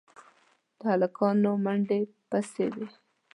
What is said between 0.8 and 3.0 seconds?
هلکانو منډې پسې وې.